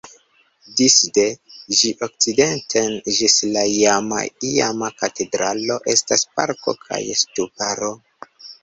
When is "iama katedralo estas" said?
4.53-6.29